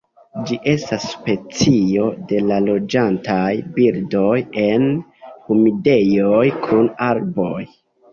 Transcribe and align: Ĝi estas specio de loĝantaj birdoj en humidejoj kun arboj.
Ĝi 0.49 0.55
estas 0.69 1.03
specio 1.09 2.07
de 2.31 2.39
loĝantaj 2.51 3.51
birdoj 3.75 4.39
en 4.63 4.87
humidejoj 5.51 6.41
kun 6.65 6.89
arboj. 7.11 7.61